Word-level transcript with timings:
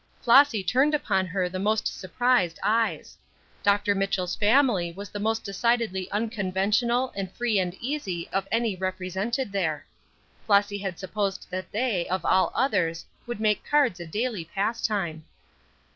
Flossy 0.19 0.63
turned 0.63 0.95
upon 0.95 1.27
her 1.27 1.47
the 1.47 1.59
most 1.59 1.85
surprised 1.85 2.57
eyes. 2.63 3.19
Dr. 3.61 3.93
Mitchell's 3.93 4.35
family 4.35 4.91
was 4.91 5.11
the 5.11 5.19
most 5.19 5.43
decidedly 5.43 6.09
unconventional 6.09 7.13
and 7.15 7.31
free 7.31 7.59
and 7.59 7.75
easy 7.75 8.27
of 8.29 8.47
any 8.51 8.75
represented 8.75 9.51
there. 9.51 9.85
Flossy 10.47 10.79
had 10.79 10.97
supposed 10.97 11.45
that 11.51 11.71
they, 11.71 12.07
of 12.07 12.25
all 12.25 12.51
others, 12.55 13.05
would 13.27 13.39
make 13.39 13.63
cards 13.63 13.99
a 13.99 14.07
daily 14.07 14.43
pastime. 14.43 15.23